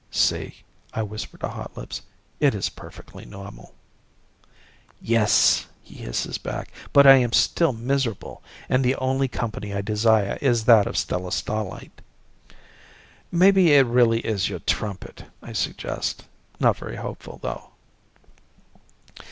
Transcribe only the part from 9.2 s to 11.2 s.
company I desire is that of